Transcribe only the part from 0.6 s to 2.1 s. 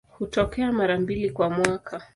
mara mbili kwa mwaka.